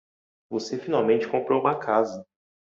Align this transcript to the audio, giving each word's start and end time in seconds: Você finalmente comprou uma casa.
Você 0.49 0.79
finalmente 0.79 1.27
comprou 1.27 1.61
uma 1.61 1.77
casa. 1.77 2.25